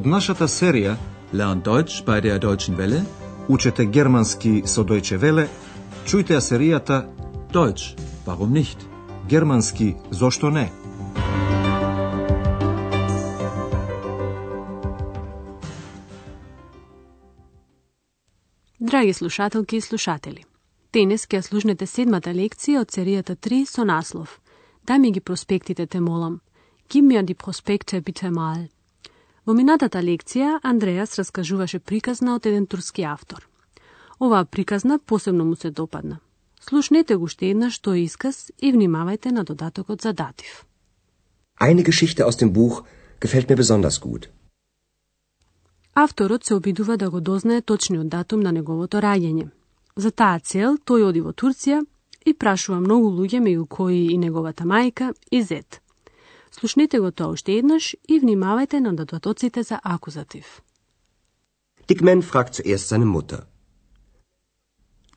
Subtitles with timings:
[0.00, 0.94] Од нашата серија
[1.32, 3.02] Learn Deutsch bei der Deutschen Welle.
[3.48, 5.44] Учете германски со Deutsche Welle,
[6.06, 7.04] чујте ја серијата
[7.52, 8.78] Deutsch, warum nicht?
[9.28, 10.72] Германски зошто не?
[18.80, 20.44] Драги слушателки и слушатели,
[20.92, 24.40] денес ќе слушнете седмата лекција од серијата 3 со наслов
[24.86, 26.40] Дај ми ги проспектите те молам.
[26.88, 28.79] Gib mir die Prospekte bitte mal.
[29.50, 33.48] Во минатата лекција Андреас раскажуваше приказна од еден турски автор.
[34.22, 36.20] Оваа приказна посебно му се допадна.
[36.60, 40.62] Слушнете го уште еднаш тој исказ и внимавајте на додатокот за датив.
[41.60, 42.84] Eine Geschichte aus dem Buch
[43.20, 44.28] gefällt mir besonders gut.
[45.94, 49.48] Авторот се обидува да го дознае точниот датум на неговото раѓање.
[49.96, 51.82] За таа цел тој оди во Турција
[52.24, 55.82] и прашува многу луѓе меѓу кои и неговата мајка и зет.
[56.50, 60.62] Слушнете го тоа уште еднаш и внимавајте на додатоците за акузатив.
[61.88, 63.40] Dick Man fragt zuerst seine Mutter.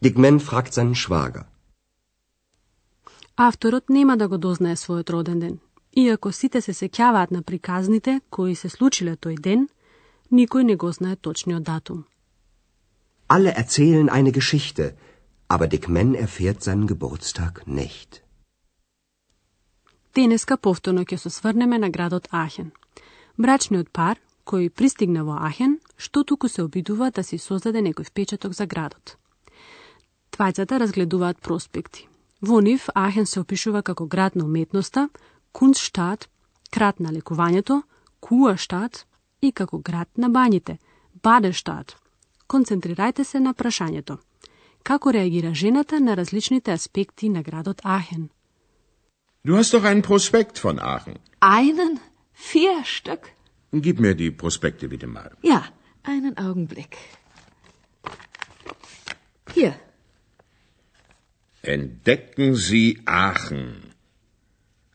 [0.04, 1.44] Dick Man fragt seinen Schwager.
[3.36, 5.60] Авторот нема да го дознае својот роден ден.
[5.96, 9.70] Иако сите се сеќаваат на приказните кои се случиле тој ден,
[10.32, 12.06] никој не го знае точниот датум.
[13.28, 14.96] Alle erzählen eine Geschichte,
[15.48, 18.23] aber Dick Man erfährt seinen Geburtstag nicht.
[20.16, 22.72] Денеска повторно ќе се сврнеме на градот Ахен.
[23.38, 28.54] Брачниот пар, кој пристигна во Ахен, што туку се обидува да си создаде некој впечаток
[28.54, 29.18] за градот.
[30.30, 32.08] Твајцата разгледуваат проспекти.
[32.42, 35.10] Во нив Ахен се опишува како град на уметноста,
[35.52, 36.30] Кунстштад,
[36.72, 37.82] град на лекувањето,
[38.20, 39.06] Куаштад
[39.42, 40.78] и како град на бањите,
[41.24, 41.96] Бадештад.
[42.48, 44.18] Концентрирајте се на прашањето.
[44.84, 48.30] Како реагира жената на различните аспекти на градот Ахен?
[49.46, 51.16] Du hast doch einen Prospekt von Aachen.
[51.42, 52.00] Einen?
[52.32, 53.20] Vier Stück?
[53.74, 55.32] Gib mir die Prospekte bitte mal.
[55.42, 55.66] Ja,
[56.04, 56.96] einen Augenblick.
[59.54, 59.76] Hier,
[61.62, 63.94] Entdecken Sie Aachen.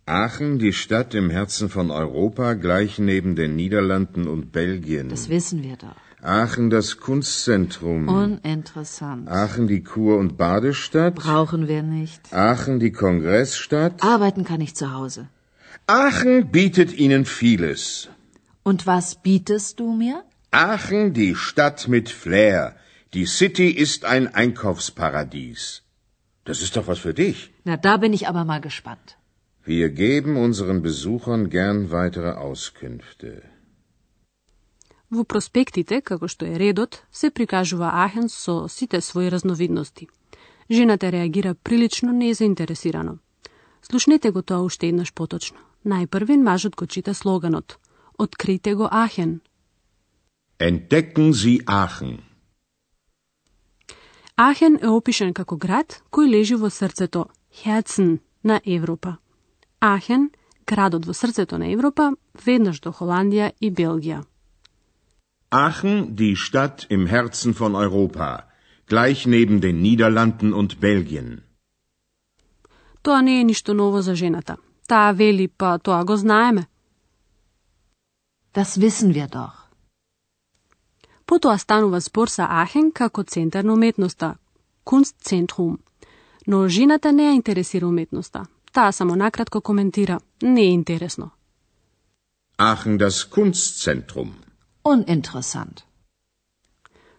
[0.06, 5.08] Aachen, die Stadt im Herzen von Europa, gleich neben den Niederlanden und Belgien.
[5.10, 5.96] das wissen wir doch.
[6.22, 8.08] Aachen, das Kunstzentrum.
[8.08, 9.28] Uninteressant.
[9.28, 11.14] Aachen, die Kur- und Badestadt.
[11.14, 12.32] Brauchen wir nicht.
[12.32, 14.02] Aachen, die Kongressstadt.
[14.02, 15.28] Arbeiten kann ich zu Hause.
[15.86, 18.08] Aachen bietet Ihnen vieles.
[18.64, 20.24] Und was bietest du mir?
[20.50, 22.74] Aachen, die Stadt mit Flair.
[23.14, 25.82] Die City ist ein Einkaufsparadies.
[26.44, 27.52] Das ist doch was für dich.
[27.64, 29.16] Na, da bin ich aber mal gespannt.
[29.64, 33.42] Wir geben unseren Besuchern gern weitere Auskünfte.
[35.10, 40.08] Во проспектите, како што е редот, се прикажува Ахен со сите своји разновидности.
[40.70, 43.18] Жената реагира прилично незаинтересирано.
[43.82, 45.58] Слушнете го тоа уште еднаш поточно.
[45.86, 47.78] Најпрвин мажот го чита слоганот
[48.18, 49.40] Открите го Ахен.
[50.58, 52.18] Entdecken Sie Aachen.
[54.36, 59.16] Ахен е опишан како град кој лежи во срцето, Херцен, на Европа.
[59.80, 60.30] Ахен,
[60.66, 64.24] градот во срцето на Европа, веднаш до Холандија и Белгија.
[65.50, 68.44] Aachen, die Stadt im Herzen von Europa,
[68.86, 71.42] gleich neben den Niederlanden und Belgien.
[73.02, 74.56] Тоа не е ништо ново за жената.
[74.88, 76.66] Таа вели, па тоа го знаеме.
[78.54, 79.68] Das wissen wir doch.
[81.26, 84.36] Потоа станува спор за Ахен како центар на уметноста,
[84.84, 85.78] Kunstцентрум.
[86.46, 88.46] Но жената не ја интересира уметноста.
[88.72, 91.30] Таа само накратко коментира, не е интересно.
[92.58, 94.47] Aachen, das Kunstzentrum.
[94.84, 95.82] Uninteressant.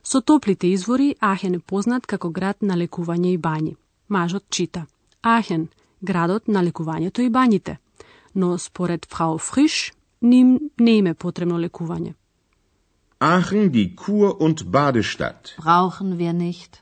[0.04, 3.76] Со топлите извори Ахен е познат како град на лекување и бањи.
[4.08, 4.86] Мажот чита.
[5.22, 5.68] Ахен,
[6.02, 7.78] градот на лекувањето и бањите.
[8.36, 12.14] Но според фрау Фриш, ним не им е потребно лекување.
[13.20, 15.56] Aachen, die Kur- und Badestadt.
[15.58, 16.82] Brauchen wir nicht.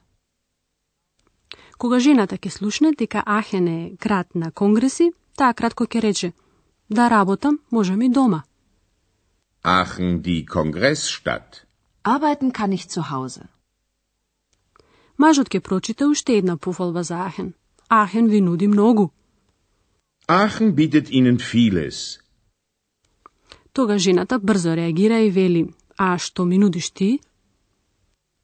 [1.77, 6.33] Кога жената ќе слушне дека Ахен е град на конгреси, таа кратко ќе рече
[6.89, 8.43] Да работам, можам и дома.
[9.63, 11.67] Aachen, die Kongressstadt.
[12.03, 13.47] Arbeiten kann ich zu Hause.
[15.17, 17.53] Мажот ќе прочита уште една пофалба за Ахен.
[17.89, 19.09] Ахен ви нуди многу.
[20.27, 22.19] Aachen bietet Ihnen vieles.
[23.73, 27.19] Тога жената брзо реагира и вели, а што ми нудиш ти?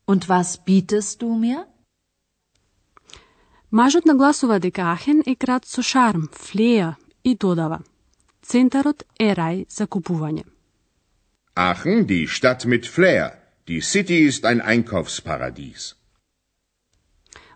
[0.07, 1.65] Und was bietest du mir?
[3.71, 7.79] Мажот нагласува дека Ахен е град со шарм, флеја и додава.
[8.41, 10.43] Центарот е рај за купување.
[11.55, 13.37] Aachen, die Stadt mit Flair.
[13.67, 15.95] Die City ist ein Einkaufsparadies.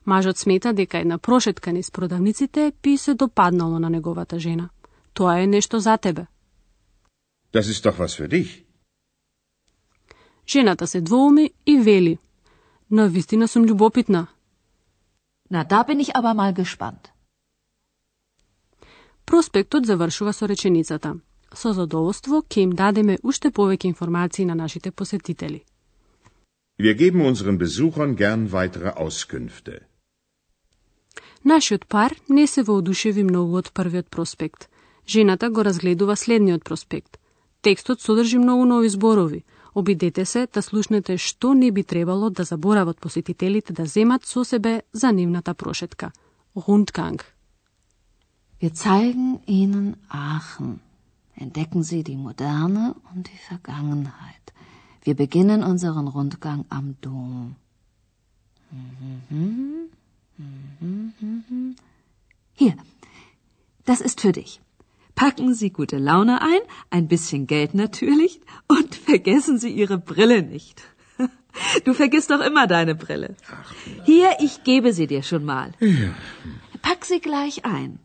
[0.06, 4.70] Мажот смета дека една прошетка низ продавниците би се допаднало на неговата жена.
[5.14, 6.28] Тоа е нешто за тебе.
[7.54, 8.64] Das ist doch was für dich.
[10.48, 12.18] Жената се двоуми и вели.
[12.92, 14.28] На вистина сум љубопитна.
[15.50, 17.12] Na, da bin ich aber mal gespannt.
[19.26, 21.20] Проспектот завршува со реченицата.
[21.58, 25.64] Со задоволство ќе им дадеме уште повеќе информации на нашите посетители.
[26.78, 29.80] Wir geben unseren Besuchern gern weitere Auskünfte.
[31.44, 34.70] Нашиот пар не се воодушеви многу од првиот проспект.
[35.08, 37.18] Жената го разгледува следниот проспект.
[37.62, 39.44] Текстот содржи многу нови зборови.
[39.74, 44.82] Обидете се да слушнете што не би требало да заборават посетителите да земат со себе
[44.94, 46.12] за нивната прошетка.
[46.56, 47.22] Rundgang.
[48.62, 50.87] Wir zeigen Ihnen Aachen.
[51.40, 54.54] Entdecken Sie die Moderne und die Vergangenheit.
[55.04, 57.56] Wir beginnen unseren Rundgang am Dom.
[62.54, 62.76] Hier,
[63.86, 64.60] das ist für dich.
[65.14, 70.82] Packen Sie gute Laune ein, ein bisschen Geld natürlich und vergessen Sie Ihre Brille nicht.
[71.86, 73.36] Du vergisst doch immer deine Brille.
[74.06, 75.72] Hier, ich gebe sie dir schon mal.
[76.84, 77.98] Pack sie gleich ein.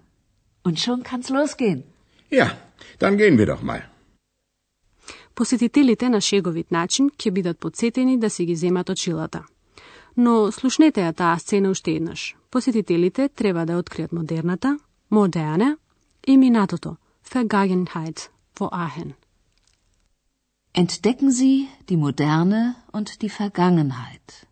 [0.63, 1.85] Und schon kann's losgehen.
[2.31, 2.51] Ja,
[2.99, 3.83] dann gehen wir doch mal.
[5.35, 9.45] Посетителите на шеговит начин ќе бидат подсетени да си ги земат очилата.
[10.17, 12.37] Но слушнете ја таа сцена уште еднаш.
[12.51, 14.79] Посетителите треба да откријат модерната,
[15.11, 15.77] модерне
[16.27, 19.15] и минатото, Vergangenheit, во Ахен.
[20.75, 24.47] Entdecken Sie die Moderne und die Vergangenheit.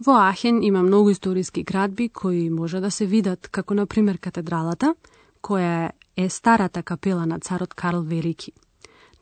[0.00, 4.94] Во Ахен има многу историски градби кои може да се видат, како на пример катедралата,
[5.42, 5.92] која е
[6.28, 8.52] старата капела на царот Карл Велики.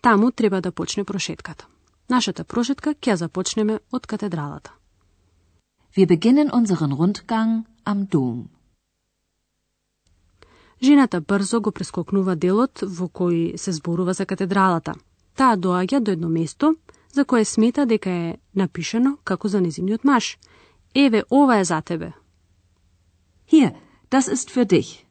[0.00, 1.66] Таму треба да почне прошетката.
[2.10, 4.70] Нашата прошетка ќе започнеме од катедралата.
[5.96, 8.44] Wir beginnen unseren Rundgang am Dom.
[10.82, 14.94] Жената брзо го прескокнува делот во кој се зборува за катедралата.
[15.34, 16.74] Таа доаѓа до едно место
[17.12, 20.38] за кое смета дека е напишано како за незиниот маш.
[20.94, 22.12] Еве, ова е за тебе.
[23.52, 23.72] Hier,
[24.10, 25.04] das ist für dich.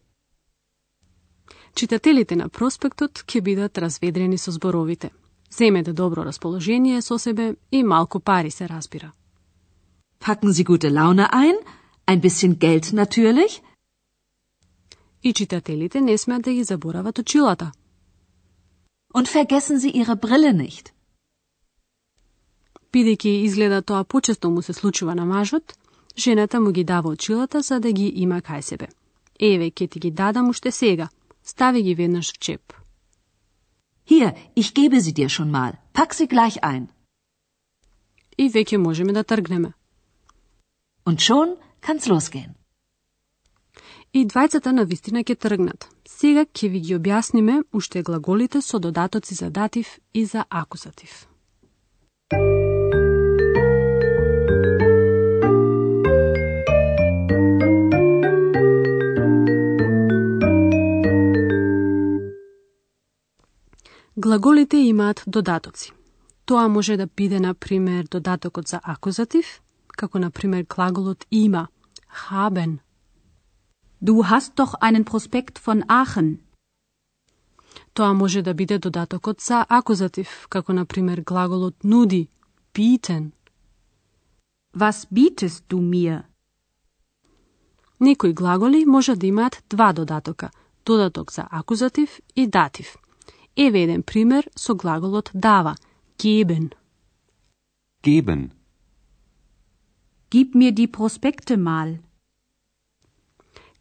[1.76, 5.10] Читателите на проспектот ќе бидат разведрени со зборовите.
[5.52, 9.12] Земете добро расположение со себе и малку пари се разбира.
[10.20, 11.56] Packen Sie gute Laune ein,
[12.08, 13.62] ein bisschen Geld natürlich.
[15.24, 17.72] И читателите не смеат да ги заборават очилата.
[19.14, 20.94] Und vergessen Sie Ihre Brille nicht.
[22.94, 25.74] Бидејќи изгледа тоа почесто му се случува на мажот,
[26.18, 28.88] жената му ги дава очилата за да ги има кај себе.
[29.40, 31.10] Еве, ќе ти ги дадам уште сега.
[31.44, 32.74] Стави ги веднаш в чеп.
[34.06, 35.72] Hier, ich gebe sie dir schon mal.
[35.94, 36.88] Pack sie gleich ein.
[38.38, 39.74] И веќе можеме да тргнеме.
[41.06, 42.56] Und schon kann's losgehen.
[44.14, 45.90] И двајцата на вистина ќе тргнат.
[46.06, 51.33] Сега ќе ви ги објасниме уште глаголите со додатоци за датив и за акузатив.
[64.24, 65.92] Глаголите имаат додатоци.
[66.46, 71.68] Тоа може да биде, на пример, додатокот за акузатив, како, на пример, глаголот има,
[72.30, 72.78] haben.
[74.02, 76.38] Du hast doch einen Prospekt von Aachen.
[77.94, 82.28] Тоа може да биде додатокот за акузатив, како, на пример, глаголот нуди,
[82.74, 83.32] bieten.
[84.78, 86.24] Was bietest du mir?
[88.00, 90.50] Некои глаголи може да имаат два додатока,
[90.86, 92.98] додаток за акузатив и датив.
[93.56, 95.76] Еве еден пример со глаголот дава,
[96.18, 96.74] geben.
[98.04, 98.52] Geben.
[100.32, 102.00] Gib mir die Prospekte mal.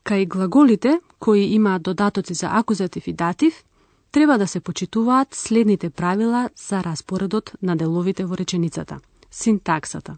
[0.04, 3.64] Кај глаголите, кои имаат додатоци за акузатив и датив,
[4.12, 9.00] треба да се почитуваат следните правила за распоредот на деловите во реченицата.
[9.30, 10.16] Синтаксата.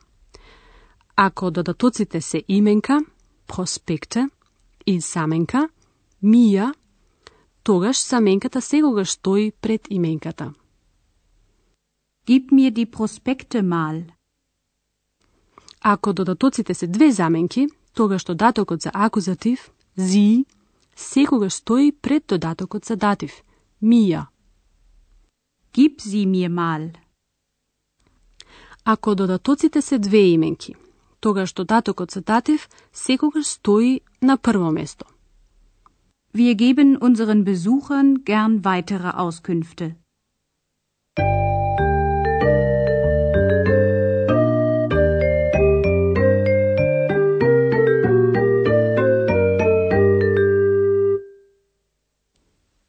[1.17, 3.01] Ако додатоците се именка,
[3.47, 4.29] проспекте
[4.87, 5.69] и заменка,
[6.25, 6.75] мија,
[7.65, 10.53] тогаш заменката секогаш стои пред именката.
[12.27, 14.05] Gib mir die Prospekte mal.
[15.81, 20.45] Ако додатоците се две заменки, тогаш додатокот за акузатив, зи,
[20.97, 23.33] секогаш стои пред додатокот за датив,
[23.83, 24.27] мија.
[25.75, 26.91] Gib sie mir mal.
[28.85, 30.75] Ако додатоците се две именки,
[31.21, 35.14] тогаш додатокот за датив секогаш стои на прво место.
[36.37, 39.95] Wir geben unseren Besuchern gern weitere Auskünfte.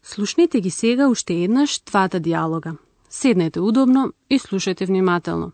[0.02, 2.78] Слушнете ги сега уште еднаш двата диалога.
[3.10, 5.52] Седнете удобно и слушајте внимателно.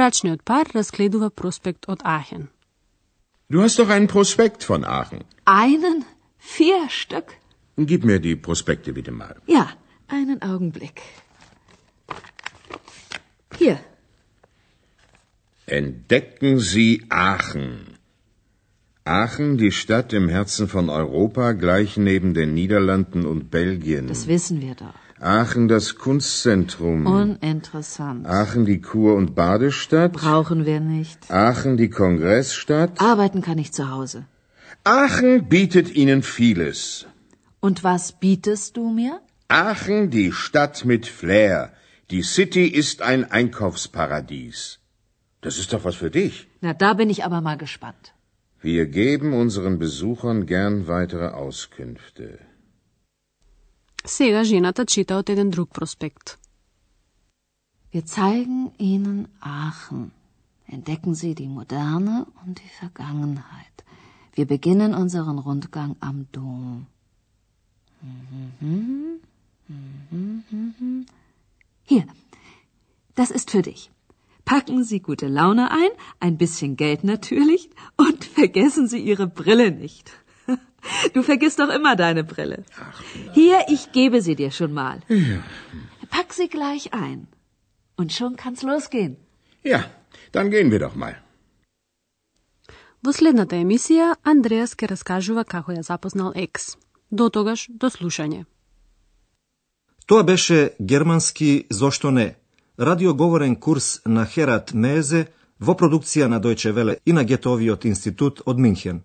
[0.00, 2.48] Брачниот пар разгледува проспект од Ахен.
[3.48, 5.24] Du hast doch einen Prospekt von Aachen.
[5.44, 6.04] Einen?
[6.38, 7.28] Vier Stück?
[7.76, 9.36] Gib mir die Prospekte bitte mal.
[9.46, 9.70] Ja,
[10.08, 11.00] einen Augenblick.
[13.56, 13.78] Hier.
[15.66, 17.98] Entdecken Sie Aachen.
[19.04, 24.08] Aachen, die Stadt im Herzen von Europa, gleich neben den Niederlanden und Belgien.
[24.08, 24.99] Das wissen wir doch.
[25.21, 27.05] Aachen, das Kunstzentrum.
[27.05, 28.25] Uninteressant.
[28.25, 30.13] Aachen, die Kur- und Badestadt.
[30.13, 31.29] Brauchen wir nicht.
[31.29, 32.99] Aachen, die Kongressstadt.
[32.99, 34.25] Arbeiten kann ich zu Hause.
[34.83, 37.05] Aachen bietet Ihnen vieles.
[37.59, 39.21] Und was bietest du mir?
[39.47, 41.71] Aachen, die Stadt mit Flair.
[42.09, 44.79] Die City ist ein Einkaufsparadies.
[45.41, 46.47] Das ist doch was für dich.
[46.61, 48.13] Na, da bin ich aber mal gespannt.
[48.59, 52.39] Wir geben unseren Besuchern gern weitere Auskünfte.
[54.06, 56.38] Сега жената чита од еден друг проспект.
[57.92, 60.10] Wir zeigen Ihnen Aachen.
[60.68, 63.76] Entdecken Sie die Moderne und die Vergangenheit.
[64.36, 66.86] Wir beginnen unseren Rundgang am Dom.
[71.84, 72.06] Hier,
[73.14, 73.90] das ist für dich.
[74.44, 80.12] Packen Sie gute Laune ein, ein bisschen Geld natürlich und vergessen Sie Ihre Brille nicht.
[81.13, 82.63] Du vergisst doch immer deine Brille.
[83.33, 85.01] Hier, ich gebe sie dir schon mal.
[86.09, 87.27] Pack sie gleich ein.
[87.97, 89.17] Und schon kann's losgehen.
[89.63, 89.83] Ja,
[90.31, 91.15] dann gehen wir doch mal.
[93.01, 96.75] Во следната емисија, Андреас ке раскажува како ја запознал екс.
[97.09, 98.45] До тогаш, до слушање.
[100.05, 102.35] Тоа беше германски «Зошто не?»
[102.79, 105.27] радиоговорен курс на Херат Мезе
[105.59, 109.01] во продукција на Дојче Веле и на Гетовиот институт од Минхен.